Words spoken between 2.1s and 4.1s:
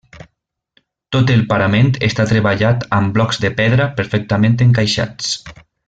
treballat amb blocs de pedra